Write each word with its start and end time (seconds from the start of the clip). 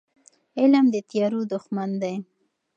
علم 0.59 0.85
د 0.93 0.95
تیارو 1.09 1.41
دښمن 1.53 1.89
دی. 2.01 2.15